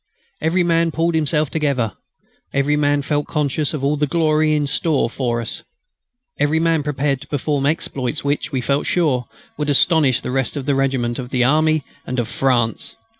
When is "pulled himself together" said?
0.89-1.91